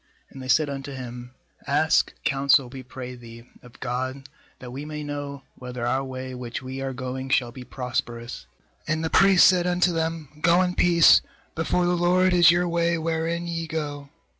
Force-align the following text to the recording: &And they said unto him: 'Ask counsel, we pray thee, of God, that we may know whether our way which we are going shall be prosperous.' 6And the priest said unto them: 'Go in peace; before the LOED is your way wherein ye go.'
&And 0.31 0.41
they 0.41 0.47
said 0.47 0.67
unto 0.67 0.93
him: 0.93 1.35
'Ask 1.67 2.11
counsel, 2.23 2.69
we 2.69 2.81
pray 2.81 3.13
thee, 3.13 3.47
of 3.61 3.79
God, 3.79 4.27
that 4.57 4.71
we 4.71 4.83
may 4.83 5.03
know 5.03 5.43
whether 5.53 5.85
our 5.85 6.03
way 6.03 6.33
which 6.33 6.59
we 6.63 6.81
are 6.81 6.91
going 6.91 7.29
shall 7.29 7.51
be 7.51 7.63
prosperous.' 7.63 8.47
6And 8.89 9.03
the 9.03 9.11
priest 9.11 9.45
said 9.47 9.67
unto 9.67 9.93
them: 9.93 10.39
'Go 10.41 10.63
in 10.63 10.73
peace; 10.73 11.21
before 11.53 11.85
the 11.85 11.95
LOED 11.95 12.33
is 12.33 12.49
your 12.49 12.67
way 12.67 12.97
wherein 12.97 13.45
ye 13.45 13.67
go.' 13.67 14.09